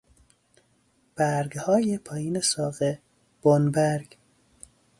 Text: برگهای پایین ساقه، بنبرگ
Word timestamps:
برگهای 1.15 1.97
پایین 1.97 2.39
ساقه، 2.41 2.99
بنبرگ 3.43 4.17